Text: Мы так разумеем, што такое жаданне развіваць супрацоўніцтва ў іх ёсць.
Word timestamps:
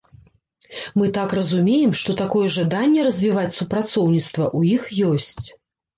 Мы 1.01 1.09
так 1.17 1.35
разумеем, 1.39 1.93
што 2.01 2.15
такое 2.23 2.47
жаданне 2.55 3.03
развіваць 3.09 3.55
супрацоўніцтва 3.59 4.43
ў 4.57 4.59
іх 4.79 5.13
ёсць. 5.13 5.45